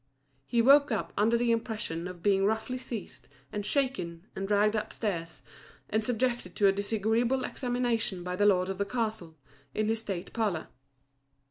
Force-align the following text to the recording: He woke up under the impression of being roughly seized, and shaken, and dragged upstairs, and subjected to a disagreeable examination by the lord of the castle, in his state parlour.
He 0.47 0.63
woke 0.63 0.91
up 0.91 1.13
under 1.15 1.37
the 1.37 1.51
impression 1.51 2.07
of 2.07 2.23
being 2.23 2.43
roughly 2.43 2.79
seized, 2.79 3.27
and 3.53 3.63
shaken, 3.63 4.25
and 4.35 4.47
dragged 4.47 4.73
upstairs, 4.73 5.43
and 5.91 6.03
subjected 6.03 6.55
to 6.55 6.65
a 6.65 6.71
disagreeable 6.71 7.45
examination 7.45 8.23
by 8.23 8.35
the 8.35 8.47
lord 8.47 8.69
of 8.69 8.79
the 8.79 8.83
castle, 8.85 9.37
in 9.75 9.89
his 9.89 9.99
state 9.99 10.33
parlour. 10.33 10.69